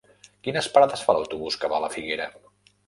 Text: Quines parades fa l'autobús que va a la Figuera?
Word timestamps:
Quines 0.47 0.69
parades 0.77 1.05
fa 1.09 1.17
l'autobús 1.17 1.61
que 1.63 1.73
va 1.75 1.81
a 1.83 1.87
la 1.87 1.95
Figuera? 1.99 2.31